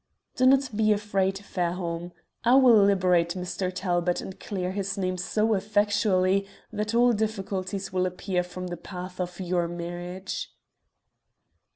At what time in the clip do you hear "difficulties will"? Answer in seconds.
7.13-8.05